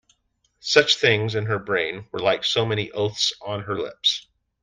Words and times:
Such 0.61 0.95
things 0.95 1.35
in 1.35 1.45
her 1.45 1.59
brain 1.59 2.07
were 2.11 2.17
like 2.17 2.43
so 2.43 2.65
many 2.65 2.89
oaths 2.89 3.33
on 3.39 3.61
her 3.65 3.77
lips. 3.79 4.25